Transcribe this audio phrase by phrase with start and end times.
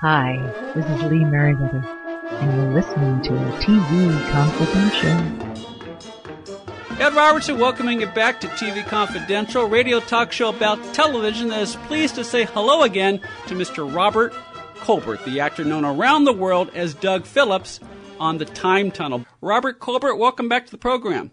[0.00, 0.38] Hi,
[0.76, 1.84] this is Lee Meriwether,
[2.30, 5.10] and you're listening to TV Confidential.
[7.00, 11.74] Ed Robertson welcoming you back to TV Confidential, radio talk show about television that is
[11.74, 13.92] pleased to say hello again to Mr.
[13.92, 14.32] Robert
[14.76, 17.80] Colbert, the actor known around the world as Doug Phillips
[18.20, 19.26] on the Time Tunnel.
[19.40, 21.32] Robert Colbert, welcome back to the program.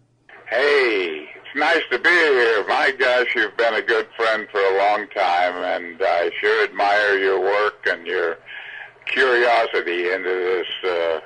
[0.50, 2.66] Hey, it's nice to be here.
[2.67, 7.20] My gosh, you've been a good friend for a long time, and I sure admire
[7.20, 8.39] your work and your
[9.08, 11.20] curiosity into this uh,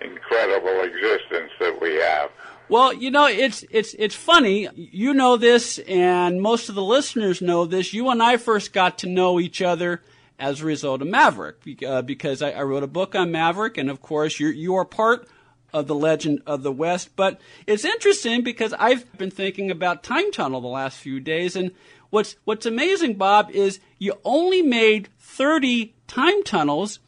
[0.00, 2.30] incredible existence that we have.
[2.68, 4.68] Well, you know, it's it's it's funny.
[4.74, 7.92] You know this, and most of the listeners know this.
[7.92, 10.00] You and I first got to know each other
[10.38, 11.56] as a result of Maverick,
[11.86, 14.84] uh, because I, I, wrote a book on Maverick, and of course, you you are
[14.84, 15.28] part
[15.72, 17.14] of the Legend of the West.
[17.14, 21.72] But it's interesting because I've been thinking about Time Tunnel the last few days, and
[22.10, 27.00] what's what's amazing, Bob, is you only made thirty time tunnels,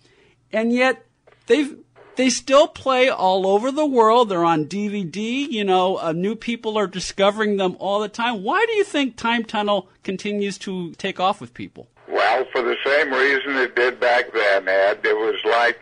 [0.54, 1.04] and yet
[1.46, 1.76] they've
[2.16, 4.28] they still play all over the world.
[4.28, 5.48] They're on DVD.
[5.50, 8.42] You know, uh, new people are discovering them all the time.
[8.42, 11.88] Why do you think Time Tunnel continues to take off with people?
[12.08, 15.00] Well, for the same reason it did back then, Ed.
[15.04, 15.80] It was like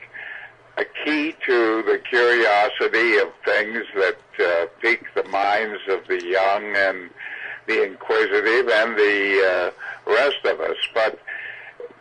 [0.78, 6.74] a key to the curiosity of things that uh, pique the minds of the young
[6.74, 7.10] and
[7.66, 9.72] the inquisitive and the
[10.06, 10.76] uh, rest of us.
[10.94, 11.18] But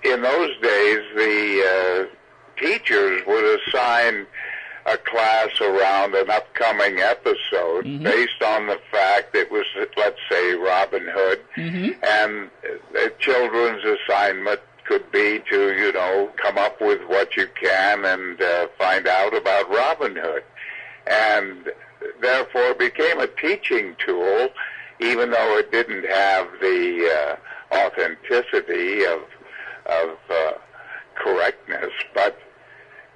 [0.04, 2.16] in those days, the uh,
[2.62, 4.26] teachers would assign
[4.86, 8.04] a class around an upcoming episode mm-hmm.
[8.04, 9.66] based on the fact it was,
[9.98, 12.04] let's say, Robin Hood, mm-hmm.
[12.04, 12.50] and
[12.94, 18.42] the children's assignment could be to, you know, come up with what you can and
[18.42, 20.44] uh, find out about Robin Hood.
[21.08, 21.72] And
[22.20, 24.50] therefore it became a teaching tool,
[25.00, 27.38] even though it didn't have the
[27.72, 29.22] uh, authenticity of,
[29.86, 30.52] of uh,
[31.16, 31.92] correctness.
[32.14, 32.40] But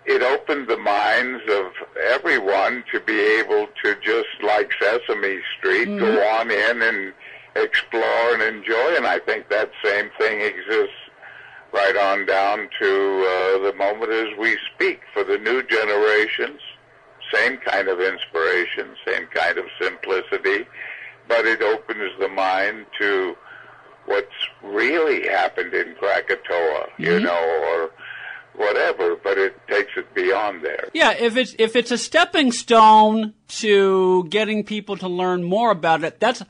[0.06, 1.72] it opened the minds of
[2.12, 6.00] everyone to be able to just like Sesame Street mm-hmm.
[6.00, 7.14] go on in and
[7.56, 10.94] explore and enjoy and I think that same thing exists
[11.72, 16.60] right on down to uh, the moment as we speak for the new generations
[17.34, 20.68] same kind of inspiration same kind of simplicity
[21.28, 23.36] but it opens the mind to
[24.06, 24.28] what's
[24.62, 27.04] really happened in Krakatoa mm-hmm.
[27.04, 27.92] you know or
[28.58, 30.90] whatever, but it takes it beyond there.
[30.94, 36.04] Yeah, if it's if it's a stepping stone to getting people to learn more about
[36.04, 36.44] it, that's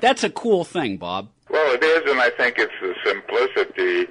[0.00, 1.28] that's a cool thing, Bob.
[1.48, 4.10] Well, it is, and I think it's the simplicity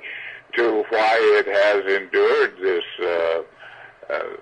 [0.56, 4.38] to why it has endured this uh, uh,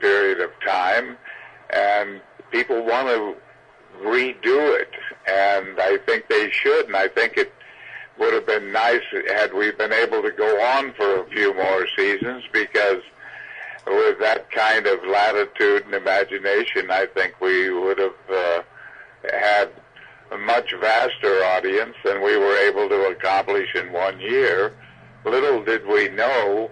[0.00, 1.16] period of time,
[1.70, 2.20] and
[2.50, 3.34] people want to
[4.02, 4.90] redo it,
[5.26, 7.52] and I think they should, and I think it
[8.20, 11.86] would have been nice had we been able to go on for a few more
[11.96, 13.02] seasons because
[13.86, 18.62] with that kind of latitude and imagination, I think we would have uh,
[19.32, 19.70] had
[20.30, 24.74] a much vaster audience than we were able to accomplish in one year.
[25.24, 26.70] Little did we know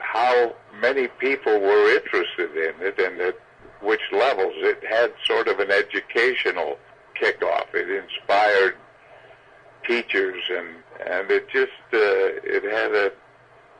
[0.00, 3.38] how many people were interested in it and at
[3.80, 4.54] which levels.
[4.56, 6.78] It had sort of an educational
[7.20, 7.66] kickoff.
[7.74, 8.76] It inspired
[9.88, 10.68] teachers, and
[11.04, 13.12] and it just uh, it had a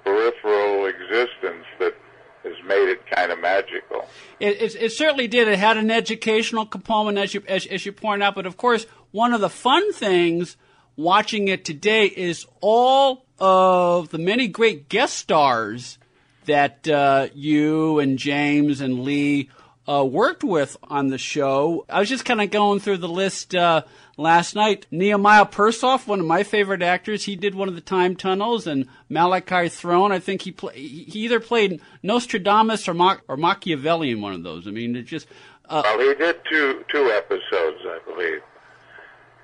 [0.04, 1.94] peripheral existence that
[2.42, 4.08] has made it kind of magical.
[4.40, 5.48] It, it, it, certainly did.
[5.48, 8.34] It had an educational component, as you as, as you point out.
[8.34, 10.56] But of course, one of the fun things
[10.96, 15.98] watching it today is all of the many great guest stars
[16.46, 19.50] that uh, you and James and Lee
[19.88, 21.86] uh, worked with on the show.
[21.88, 23.82] I was just kind of going through the list uh,
[24.18, 24.86] last night.
[24.90, 28.86] Nehemiah Persoff, one of my favorite actors, he did one of the time tunnels, and
[29.08, 30.12] Malachi Throne.
[30.12, 34.42] I think he play, he either played Nostradamus or, Ma- or Machiavelli in one of
[34.42, 34.68] those.
[34.68, 35.26] I mean, it just.
[35.70, 38.42] Uh, well, he did two two episodes, I believe,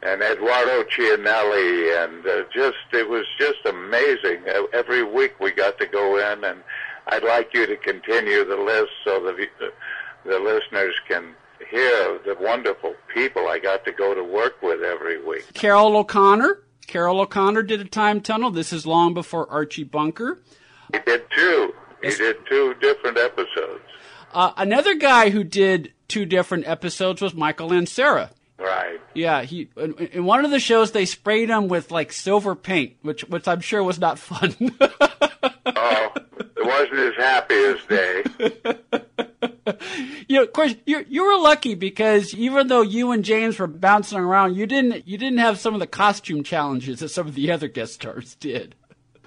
[0.03, 4.43] and Eduardo Ciannelli, and uh, just it was just amazing.
[4.75, 6.63] Every week we got to go in, and
[7.09, 9.73] I'd like you to continue the list so that the,
[10.25, 11.35] the listeners can
[11.71, 15.53] hear the wonderful people I got to go to work with every week.
[15.55, 16.61] Carroll O'Connor.
[16.87, 18.51] Carroll O'Connor did a time tunnel.
[18.51, 20.41] This is long before Archie Bunker.
[20.93, 21.75] He did two.
[22.03, 23.83] He did two different episodes.
[24.33, 28.31] Uh, another guy who did two different episodes was Michael Ansara.
[28.59, 29.01] Right.
[29.15, 32.97] Yeah, he in, in one of the shows they sprayed him with like silver paint,
[33.03, 34.55] which which I'm sure was not fun.
[34.81, 39.03] oh, it wasn't his happiest day.
[40.29, 43.67] you know, of course, you you were lucky because even though you and James were
[43.67, 47.35] bouncing around, you didn't you didn't have some of the costume challenges that some of
[47.35, 48.75] the other guest stars did.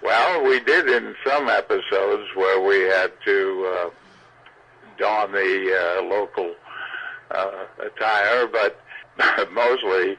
[0.01, 3.89] Well, we did in some episodes where we had to uh,
[4.97, 6.53] don the uh, local
[7.31, 8.79] uh, attire, but
[9.51, 10.17] mostly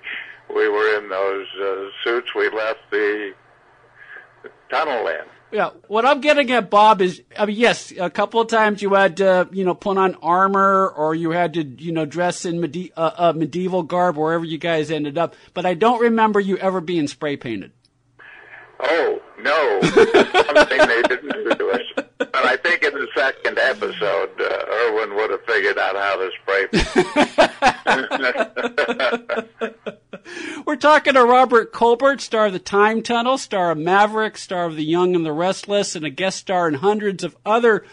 [0.55, 3.32] we were in those uh, suits we left the,
[4.70, 5.25] tunnel in.
[5.50, 8.93] Yeah, what I'm getting at, Bob, is I mean, yes, a couple of times you
[8.93, 12.61] had to, you know, put on armor or you had to, you know, dress in
[12.61, 15.35] medi- uh, uh, medieval garb wherever you guys ended up.
[15.55, 17.73] But I don't remember you ever being spray painted.
[18.81, 22.05] Oh no, something they didn't do us.
[22.19, 26.31] But I think in the second episode, uh, Irwin would have figured out how to
[26.43, 26.67] spray.
[30.67, 34.75] We're talking to Robert Colbert, star of The Time Tunnel, star of Maverick, star of
[34.75, 37.85] The Young and the Restless, and a guest star in hundreds of other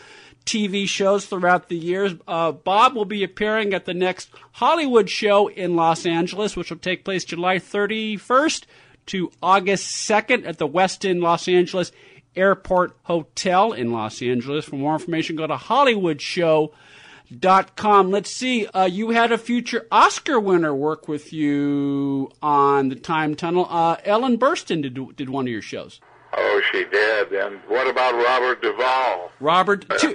[0.46, 2.14] TV shows throughout the years.
[2.28, 6.78] Uh, Bob will be appearing at the next Hollywood show in Los Angeles, which will
[6.78, 8.64] take place July 31st
[9.08, 11.92] to August 2nd at the Westin Los Angeles
[12.36, 14.66] Airport Hotel in Los Angeles.
[14.66, 18.12] For more information, go to HollywoodShow.com.
[18.12, 23.36] Let's see, uh, you had a future Oscar winner work with you on the Time
[23.36, 23.68] Tunnel.
[23.70, 26.02] Uh, Ellen Burstyn did, did one of your shows.
[26.38, 27.32] Oh, she did.
[27.32, 29.32] And what about Robert Duvall?
[29.40, 30.14] Robert, two,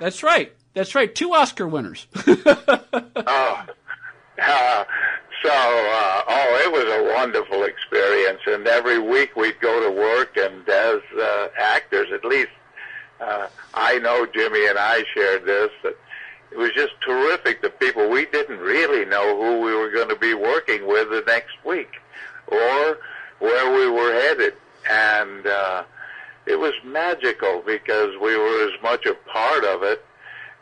[0.00, 0.52] that's right.
[0.74, 1.14] That's right.
[1.14, 2.06] Two Oscar winners.
[2.26, 3.64] oh,
[4.42, 4.84] uh,
[5.42, 10.36] so, uh, oh, it was a wonderful experience, and every week we'd go to work,
[10.36, 12.50] and as uh, actors, at least
[13.20, 15.96] uh, I know Jimmy and I shared this, that
[16.50, 17.62] it was just terrific.
[17.62, 21.22] The people we didn't really know who we were going to be working with the
[21.26, 21.92] next week,
[22.48, 22.98] or
[23.38, 24.54] where we were headed,
[24.90, 25.84] and uh,
[26.46, 30.04] it was magical because we were as much a part of it,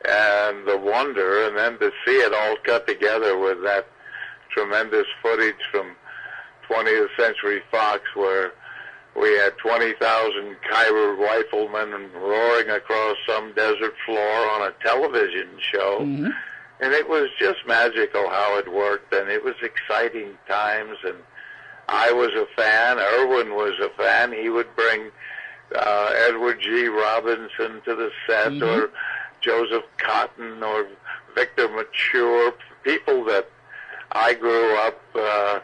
[0.08, 3.88] and the wonder, and then to see it all cut together with that
[4.50, 5.94] tremendous footage from
[6.68, 8.52] 20th Century Fox where
[9.16, 16.00] we had 20,000 Khyber riflemen roaring across some desert floor on a television show.
[16.02, 16.28] Mm-hmm.
[16.80, 20.96] And it was just magical how it worked, and it was exciting times.
[21.04, 21.16] And
[21.88, 22.98] I was a fan.
[22.98, 24.32] Irwin was a fan.
[24.32, 25.10] He would bring
[25.74, 26.86] uh, Edward G.
[26.86, 28.62] Robinson to the set, Mhm.
[28.62, 28.90] or
[29.40, 30.86] Joseph Cotten, or
[31.34, 32.52] Victor Mature,
[32.84, 33.50] people that
[34.12, 35.60] I grew up uh,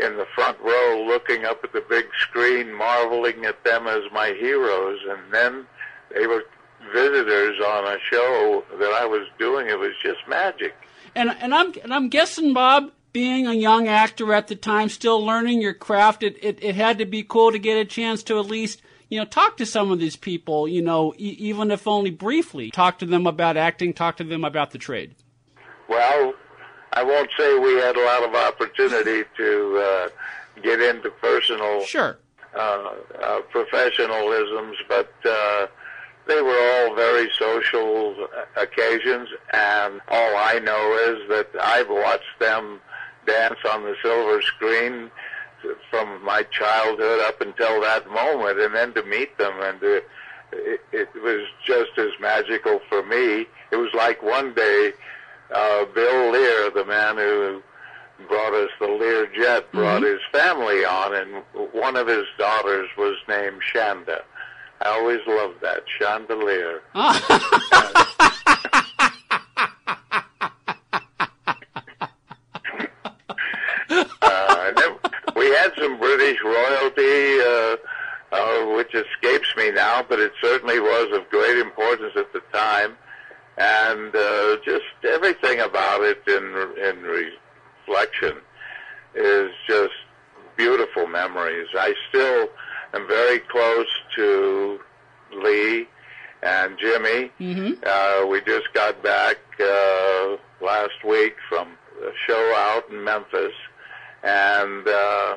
[0.00, 4.28] in the front row looking up at the big screen, marveling at them as my
[4.38, 5.00] heroes.
[5.08, 5.66] And then
[6.14, 6.44] they were
[6.92, 9.68] visitors on a show that I was doing.
[9.68, 10.74] It was just magic.
[11.14, 15.24] And and I'm and I'm guessing, Bob, being a young actor at the time, still
[15.24, 18.38] learning your craft, it, it, it had to be cool to get a chance to
[18.38, 18.80] at least
[19.10, 22.70] you know talk to some of these people, you know, e- even if only briefly,
[22.70, 25.14] talk to them about acting, talk to them about the trade.
[25.88, 26.34] Well,
[26.94, 30.08] I won't say we had a lot of opportunity to uh,
[30.62, 32.18] get into personal Sure.
[32.54, 35.66] uh, uh, professionalisms, but uh,
[36.26, 36.58] they were
[36.88, 42.80] all very social occasions, and all I know is that I've watched them
[43.26, 45.10] dance on the silver screen
[45.90, 50.02] from my childhood up until that moment, and then to meet them and to,
[50.52, 53.46] it, it was just as magical for me.
[53.70, 54.92] It was like one day,
[55.54, 57.62] uh, Bill Lear, the man who
[58.28, 61.42] brought us the Lear jet, brought his family on, and
[61.72, 64.22] one of his daughters was named Shanda.
[64.80, 66.82] I always loved that chandelier.
[66.94, 67.12] uh,
[75.36, 77.76] we had some British royalty, uh,
[78.32, 82.96] uh, which escapes me now, but it certainly was of great importance at the time,
[83.58, 86.42] and uh, just everything about it in
[86.82, 88.38] in reflection
[89.14, 89.92] is just
[90.56, 91.68] beautiful memories.
[91.74, 92.48] I still
[92.94, 94.80] am very close to
[95.34, 95.86] Lee
[96.42, 97.30] and Jimmy.
[97.40, 97.72] Mm-hmm.
[97.84, 101.68] Uh, we just got back uh, last week from
[102.02, 103.54] a show out in Memphis,
[104.22, 105.36] and uh,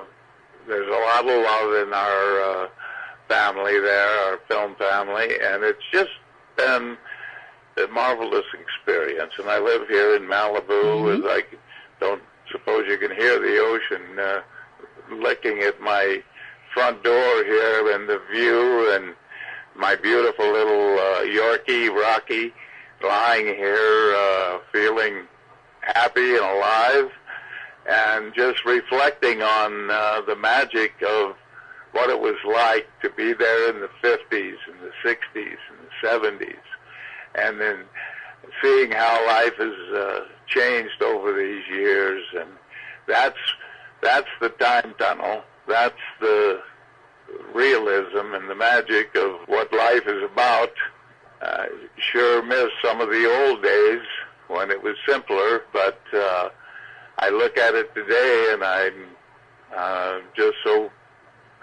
[0.68, 2.68] there's a lot of love in our uh,
[3.28, 6.12] family there, our film family, and it's just
[6.58, 6.98] been
[7.78, 9.34] a marvelous experience.
[9.38, 11.20] And I live here in Malibu, Mhm.
[11.20, 11.44] as I
[12.00, 14.42] don't suppose you can hear the ocean uh,
[15.12, 16.22] licking at my
[16.74, 19.16] front door here, and the view and
[19.76, 22.54] my beautiful little uh, Yorkie, Rocky,
[23.02, 25.28] lying here uh, feeling
[25.82, 27.12] happy and alive
[27.88, 31.36] and just reflecting on uh, the magic of
[31.92, 36.08] what it was like to be there in the 50s and the 60s and the
[36.08, 36.58] 70s
[37.38, 37.80] and then
[38.62, 42.50] seeing how life has uh, changed over these years and
[43.08, 43.38] that's
[44.02, 46.62] that's the time tunnel that's the
[47.54, 50.72] realism and the magic of what life is about.
[51.42, 54.06] I sure miss some of the old days
[54.48, 56.50] when it was simpler, but uh,
[57.20, 59.06] I look at it today and I'm
[59.76, 60.92] uh, just so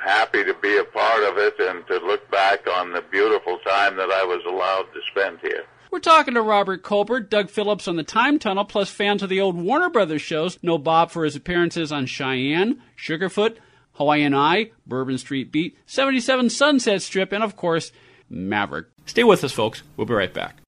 [0.02, 3.96] happy to be a part of it and to look back on the beautiful time
[3.96, 5.64] that I was allowed to spend here.
[5.90, 9.40] We're talking to Robert Colbert, Doug Phillips on the Time Tunnel, plus fans of the
[9.40, 13.58] old Warner Brothers shows know Bob for his appearances on Cheyenne, Sugarfoot,
[13.92, 17.92] Hawaiian Eye, Bourbon Street Beat, 77 Sunset Strip, and of course,
[18.30, 18.86] Maverick.
[19.04, 19.82] Stay with us, folks.
[19.96, 20.62] We'll be right back.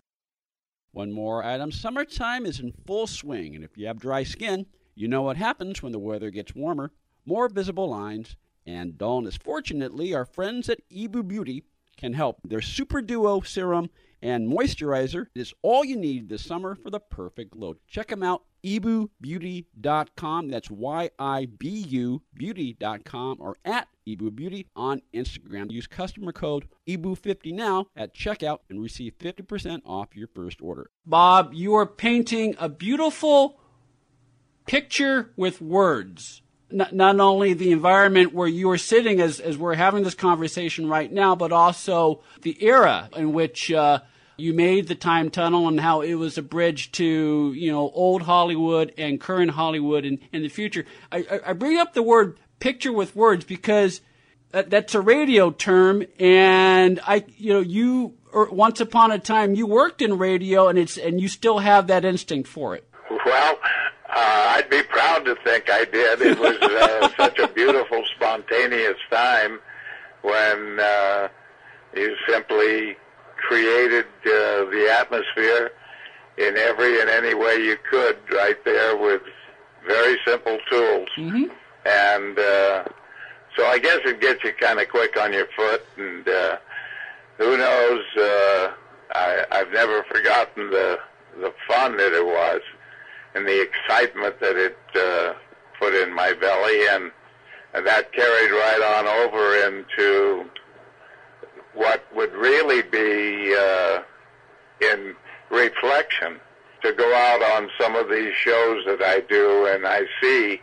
[0.92, 1.72] One more item.
[1.72, 5.82] Summertime is in full swing, and if you have dry skin, you know what happens
[5.82, 6.92] when the weather gets warmer.
[7.24, 9.36] More visible lines and dullness.
[9.36, 11.64] Fortunately, our friends at Ibu Beauty
[11.96, 12.38] can help.
[12.44, 13.90] Their Super Duo Serum
[14.22, 17.76] and Moisturizer is all you need this summer for the perfect glow.
[17.86, 20.48] Check them out ibubeauty.com.
[20.48, 25.70] That's Y I B U beauty.com or at ibubeauty on Instagram.
[25.70, 30.90] Use customer code IBU50 now at checkout and receive 50% off your first order.
[31.04, 33.60] Bob, you are painting a beautiful
[34.66, 36.40] picture with words.
[36.70, 40.88] Not, not only the environment where you are sitting as, as we're having this conversation
[40.88, 44.00] right now, but also the era in which uh,
[44.36, 48.22] you made the time tunnel and how it was a bridge to you know old
[48.22, 50.84] Hollywood and current Hollywood in, in the future.
[51.12, 54.00] I, I bring up the word picture with words because
[54.50, 59.54] that, that's a radio term, and I you know you er, once upon a time
[59.54, 62.88] you worked in radio and it's and you still have that instinct for it.
[63.24, 63.58] Well,
[64.14, 66.22] uh, I'd be proud to think I did.
[66.22, 69.58] It was uh, such a beautiful, spontaneous time
[70.22, 71.28] when uh,
[71.96, 72.96] you simply
[73.36, 75.72] created uh, the atmosphere
[76.38, 79.22] in every and any way you could right there with
[79.86, 81.08] very simple tools.
[81.16, 81.44] Mm-hmm.
[81.86, 82.84] And uh,
[83.56, 85.84] so I guess it gets you kind of quick on your foot.
[85.96, 86.56] And uh,
[87.38, 88.02] who knows?
[88.16, 88.72] Uh,
[89.14, 90.98] I, I've never forgotten the
[91.40, 92.60] the fun that it was
[93.34, 95.34] and the excitement that it uh,
[95.78, 97.10] put in my belly, and,
[97.74, 100.48] and that carried right on over into
[101.74, 104.02] what would really be uh,
[104.80, 105.14] in
[105.50, 106.38] reflection
[106.82, 110.60] to go out on some of these shows that I do, and I see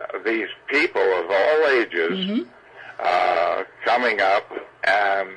[0.00, 2.42] uh, these people of all ages mm-hmm.
[2.98, 4.50] uh, coming up
[4.84, 5.28] and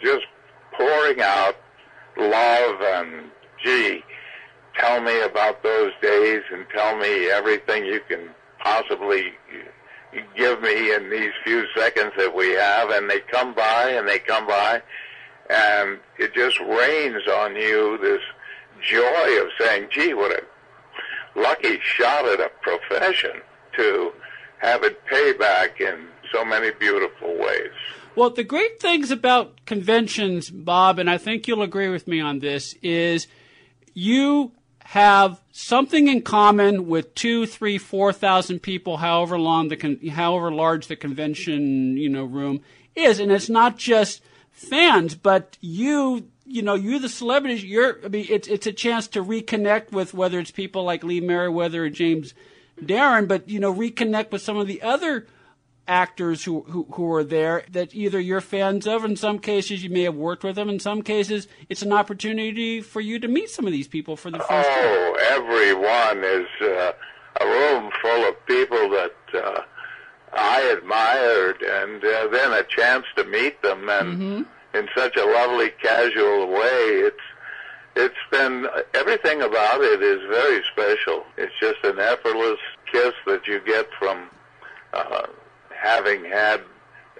[0.00, 0.24] just
[0.72, 1.56] pouring out
[2.16, 3.30] love and
[3.62, 4.02] gee,
[4.78, 9.32] tell me about those days and tell me everything you can possibly
[10.36, 14.18] give me in these few seconds that we have, and they come by and they
[14.18, 14.82] come by,
[15.50, 18.20] and it just rains on you this
[18.82, 20.42] joy of saying, gee, what a
[21.34, 23.40] lucky shot at a profession
[23.76, 24.12] to
[24.58, 27.70] have it pay back in so many beautiful ways.
[28.14, 32.40] Well, the great things about conventions, Bob, and I think you'll agree with me on
[32.40, 33.26] this, is
[33.94, 34.52] you
[34.92, 40.52] have something in common with two, three, four thousand people, however long the con- however
[40.52, 42.60] large the convention you know room
[42.94, 47.64] is, and it's not just fans, but you, you know, you the celebrities.
[47.64, 51.22] You're, I mean, it's it's a chance to reconnect with whether it's people like Lee
[51.22, 52.34] Meriwether or James
[52.78, 55.26] Darren, but you know, reconnect with some of the other
[55.88, 59.04] actors who, who, who are there that either you're fans of.
[59.04, 60.68] In some cases, you may have worked with them.
[60.68, 64.30] In some cases, it's an opportunity for you to meet some of these people for
[64.30, 64.64] the first time.
[64.68, 66.92] Oh, everyone is uh,
[67.40, 69.62] a room full of people that uh,
[70.32, 74.76] I admired, and uh, then a chance to meet them, and mm-hmm.
[74.76, 77.02] in such a lovely, casual way.
[77.06, 77.16] It's
[77.94, 81.24] it's been everything about it is very special.
[81.36, 82.58] It's just an effortless
[82.90, 84.30] kiss that you get from
[84.94, 85.26] uh,
[85.82, 86.60] having had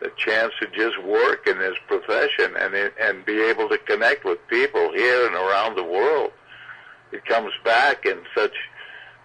[0.03, 4.39] a chance to just work in this profession and and be able to connect with
[4.49, 6.31] people here and around the world.
[7.13, 8.55] It comes back in such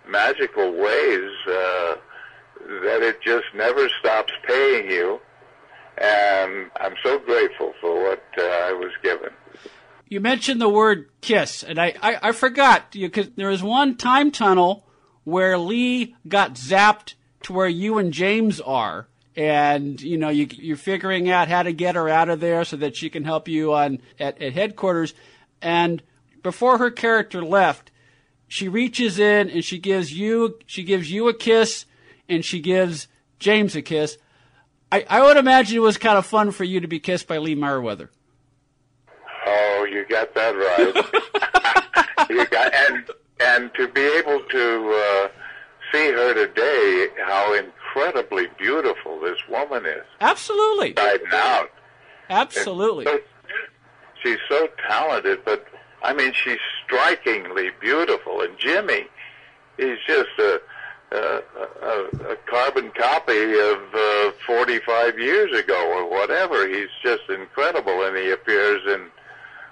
[0.07, 1.95] magical ways uh,
[2.83, 5.19] that it just never stops paying you.
[5.97, 9.29] And I'm so grateful for what uh, I was given.
[10.09, 14.31] You mentioned the word kiss, and I, I, I forgot because there was one time
[14.31, 14.85] tunnel
[15.23, 20.75] where Lee got zapped to where you and James are and you know you, you're
[20.75, 23.73] figuring out how to get her out of there so that she can help you
[23.73, 25.13] on at, at headquarters.
[25.61, 26.01] And
[26.41, 27.91] before her character left,
[28.47, 31.85] she reaches in and she gives you she gives you a kiss
[32.27, 33.07] and she gives
[33.39, 34.17] James a kiss.
[34.91, 37.37] I, I would imagine it was kind of fun for you to be kissed by
[37.37, 38.09] Lee Meriwether.
[39.45, 42.29] Oh, you got that right.
[42.29, 43.05] you got and
[43.39, 45.27] and to be able to uh,
[45.91, 47.53] see her today, how
[47.97, 50.03] incredibly beautiful this woman is.
[50.21, 50.93] Absolutely.
[50.97, 51.65] Right now.
[52.29, 53.05] Absolutely.
[53.05, 53.19] So,
[54.21, 55.65] she's so talented, but
[56.03, 58.41] I mean, she's strikingly beautiful.
[58.41, 59.07] And Jimmy,
[59.77, 60.61] he's just a
[61.09, 61.41] a,
[61.81, 66.67] a, a carbon copy of uh, 45 years ago or whatever.
[66.67, 69.09] He's just incredible, and he appears in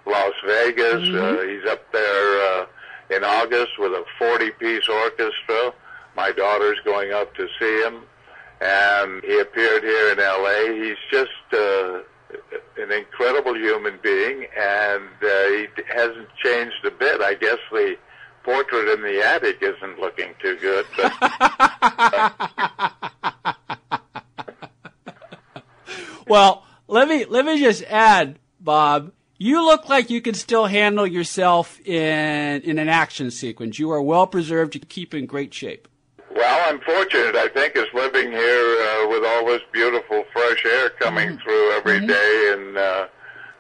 [0.06, 1.02] Las Vegas.
[1.02, 1.38] Mm-hmm.
[1.38, 2.66] Uh, he's up there uh,
[3.10, 5.74] in August with a 40-piece orchestra.
[6.16, 8.04] My daughter's going up to see him,
[8.62, 10.84] and he appeared here in L.A.
[10.84, 12.00] He's just uh,
[12.78, 17.22] an incredible human being, and uh, he hasn't changed a bit.
[17.22, 17.98] I guess the
[18.44, 21.12] portrait in the attic isn't looking too good, but
[26.28, 29.12] Well, let me let me just add, Bob.
[29.38, 33.78] You look like you can still handle yourself in in an action sequence.
[33.78, 34.76] You are well preserved.
[34.76, 35.88] You keep in great shape.
[36.36, 40.90] Well, I'm fortunate, I think, is living here uh, with all this beautiful fresh air
[40.90, 43.08] coming through every day in uh,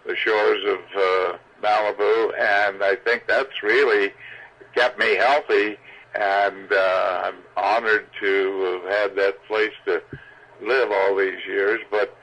[0.05, 4.12] the shores of uh, Malibu, and I think that's really
[4.75, 5.77] kept me healthy,
[6.15, 10.01] and uh, I'm honored to have had that place to
[10.62, 12.17] live all these years, but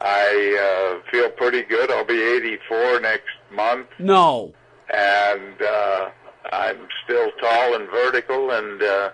[0.00, 1.90] I uh, feel pretty good.
[1.90, 4.52] I'll be 84 next month, No,
[4.88, 6.10] and uh,
[6.52, 9.10] I'm still tall and vertical, and uh,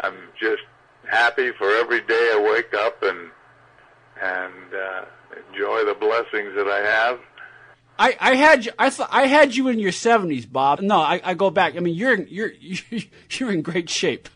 [0.00, 0.62] I'm just
[1.08, 3.30] happy for every day I wake up and
[4.20, 5.04] and uh,
[5.50, 7.20] enjoy the blessings that I have.
[7.98, 8.72] I, I had you.
[8.78, 10.80] I thought I had you in your seventies, Bob.
[10.80, 11.76] No, I, I go back.
[11.76, 12.52] I mean, you're in, you're
[13.30, 14.28] you're in great shape.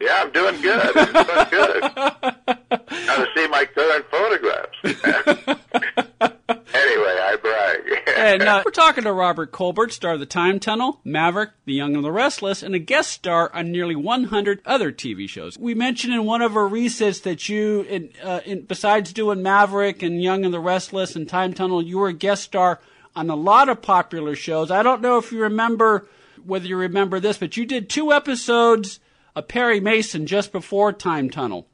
[0.00, 0.96] Yeah, I'm doing good.
[0.96, 1.82] I'm doing good.
[3.06, 4.78] Now to see my current photographs.
[7.22, 8.08] I brag.
[8.16, 11.94] and uh, we're talking to Robert Colbert, star of The Time Tunnel, Maverick, The Young
[11.94, 15.56] and the Restless, and a guest star on nearly 100 other TV shows.
[15.56, 20.02] We mentioned in one of our resets that you, in, uh, in, besides doing Maverick
[20.02, 22.80] and Young and the Restless and Time Tunnel, you were a guest star
[23.14, 24.70] on a lot of popular shows.
[24.70, 26.08] I don't know if you remember
[26.44, 28.98] whether you remember this, but you did two episodes
[29.36, 31.68] of Perry Mason just before Time Tunnel.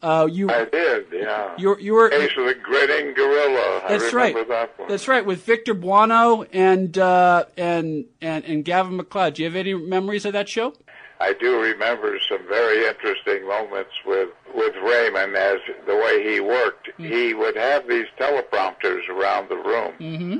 [0.00, 1.54] Uh, you I did, yeah.
[1.58, 3.82] you you were Case of the Grinning Gorilla.
[3.84, 4.34] I That's right.
[4.48, 4.88] that one.
[4.88, 9.34] That's right, with Victor Buono and uh, and and and Gavin MacLeod.
[9.34, 10.74] Do you have any memories of that show?
[11.20, 16.90] I do remember some very interesting moments with with Raymond as the way he worked.
[16.96, 20.38] He would have these teleprompters around the room, Mm-hmm.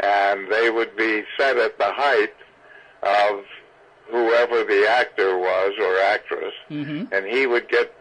[0.00, 2.34] and they would be set at the height
[3.04, 3.44] of
[4.10, 7.12] whoever the actor was or actress, Mm-hmm.
[7.14, 7.92] and he would get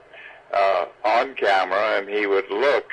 [0.54, 2.90] uh, on camera and he would look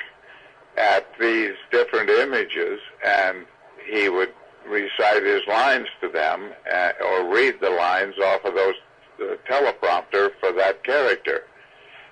[0.77, 3.45] at these different images and
[3.85, 4.33] he would
[4.67, 8.75] recite his lines to them uh, or read the lines off of those
[9.19, 11.43] the teleprompter for that character.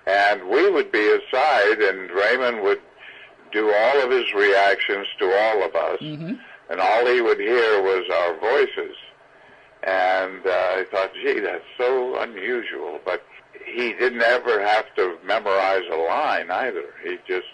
[0.06, 2.82] And we would be aside and Raymond would
[3.51, 5.97] do all of his reactions to all of us
[6.69, 8.95] and all he would hear was our voices.
[9.84, 12.99] And uh, I thought, gee, that's so unusual.
[13.04, 13.23] But
[13.73, 16.86] he didn't ever have to memorize a line either.
[17.03, 17.47] He just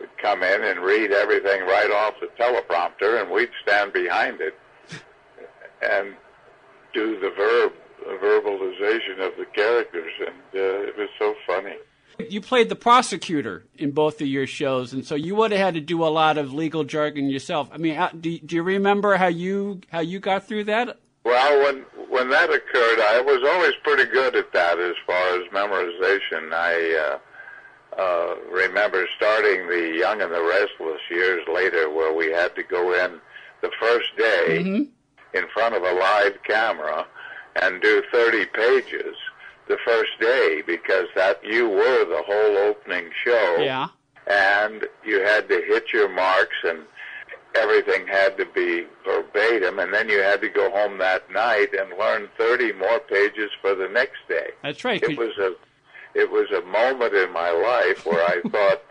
[0.00, 4.54] would come in and read everything right off the teleprompter, and we'd stand behind it
[5.82, 6.14] and
[6.92, 7.72] do the verb
[8.22, 11.74] verbalization of the characters, and uh, it was so funny.
[12.30, 15.74] You played the prosecutor in both of your shows, and so you would have had
[15.74, 17.68] to do a lot of legal jargon yourself.
[17.72, 20.98] I mean, how- do, do you remember how you how you got through that?
[21.24, 21.84] Well, when
[22.16, 26.50] when that occurred, I was always pretty good at that as far as memorization.
[26.50, 27.18] I
[27.98, 32.62] uh, uh, remember starting the Young and the Restless years later, where we had to
[32.62, 33.20] go in
[33.60, 34.60] the first day
[35.34, 37.06] in front of a live camera
[37.56, 39.14] and do 30 pages
[39.68, 43.88] the first day because that you were the whole opening show Yeah.
[44.26, 46.80] and you had to hit your marks and
[47.56, 51.98] everything had to be verbatim and then you had to go home that night and
[51.98, 54.48] learn 30 more pages for the next day.
[54.62, 55.02] That's right.
[55.02, 55.54] It was a
[56.14, 58.82] it was a moment in my life where I thought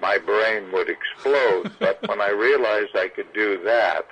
[0.00, 4.06] my brain would explode, but when I realized I could do that,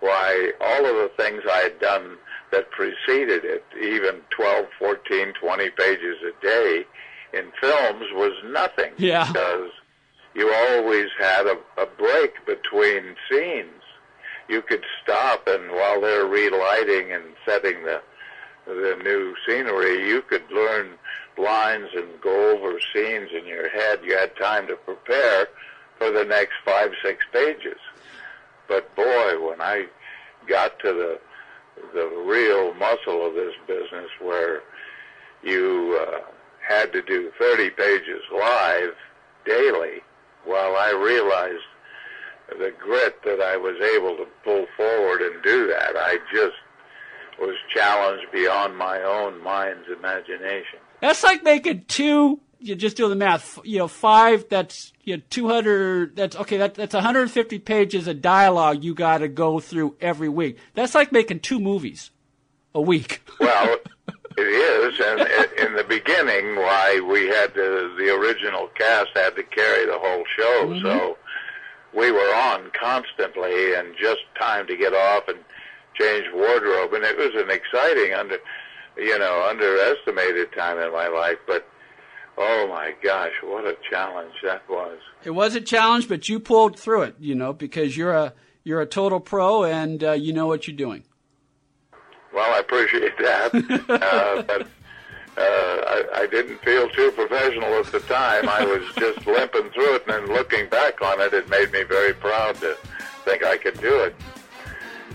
[0.00, 2.18] why all of the things I had done
[2.52, 6.84] that preceded it, even 12, 14, 20 pages a day,
[7.32, 8.92] in films was nothing.
[8.96, 9.26] Yeah.
[9.26, 9.70] Because
[10.34, 13.82] you always had a, a break between scenes.
[14.48, 18.02] You could stop, and while they're relighting and setting the
[18.66, 20.94] the new scenery, you could learn
[21.36, 24.00] lines and go over scenes in your head.
[24.02, 25.48] You had time to prepare
[25.98, 27.78] for the next five, six pages.
[28.66, 29.86] But boy, when I
[30.46, 31.20] got to the
[31.92, 34.62] the real muscle of this business, where
[35.42, 36.20] you uh,
[36.66, 38.94] had to do 30 pages live
[39.44, 40.02] daily,
[40.44, 41.62] while I realized
[42.58, 46.56] the grit that I was able to pull forward and do that, I just
[47.40, 50.78] was challenged beyond my own mind's imagination.
[51.00, 52.40] That's like making two.
[52.60, 53.58] You just do the math.
[53.64, 54.48] You know, five.
[54.48, 56.16] That's you know, two hundred.
[56.16, 56.56] That's okay.
[56.58, 60.28] That, that's one hundred and fifty pages of dialogue you got to go through every
[60.28, 60.58] week.
[60.74, 62.10] That's like making two movies
[62.74, 63.22] a week.
[63.40, 63.76] well,
[64.36, 65.20] it is, and
[65.58, 70.24] in the beginning, why we had to, the original cast had to carry the whole
[70.36, 70.84] show, mm-hmm.
[70.84, 71.16] so
[71.96, 75.38] we were on constantly, and just time to get off and
[75.98, 78.38] change wardrobe, and it was an exciting under
[78.96, 81.66] you know, underestimated time in my life, but
[82.38, 84.98] oh my gosh, what a challenge that was.
[85.24, 88.80] It was a challenge, but you pulled through it, you know, because you're a you're
[88.80, 91.04] a total pro and uh, you know what you're doing.
[92.34, 93.54] Well, I appreciate that,
[93.88, 98.48] uh, but uh, I, I didn't feel too professional at the time.
[98.48, 101.84] I was just limping through it, and then looking back on it, it made me
[101.84, 102.76] very proud to
[103.24, 104.14] think I could do it.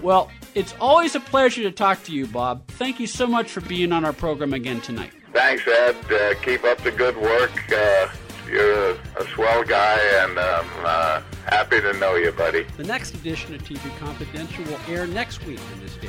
[0.02, 2.66] Well, it's always a pleasure to talk to you, Bob.
[2.70, 5.12] Thank you so much for being on our program again tonight.
[5.34, 5.96] Thanks, Ed.
[6.12, 7.52] Uh, keep up the good work.
[7.72, 8.08] Uh,
[8.50, 12.66] you're a, a, swell guy, and I'm uh, happy to know you, buddy.
[12.78, 16.09] The next edition of TV Confidential will air next week on this station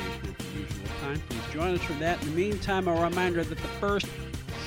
[1.11, 1.21] time.
[1.29, 2.21] Please join us for that.
[2.21, 4.07] In the meantime, a reminder that the first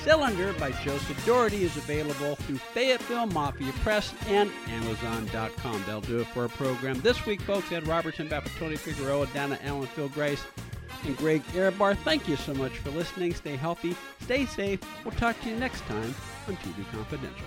[0.03, 5.83] Cylinder by Joseph Doherty is available through Fayetteville Mafia Press and Amazon.com.
[5.87, 7.73] That'll do it for our program this week, folks.
[7.73, 8.29] Ed Robertson,
[8.59, 10.45] Tony Figueroa, Donna Allen, Phil Grace,
[11.05, 11.97] and Greg Ehrbar.
[11.97, 13.35] Thank you so much for listening.
[13.35, 14.81] Stay healthy, stay safe.
[15.05, 16.15] We'll talk to you next time
[16.49, 17.47] on TV Confidential.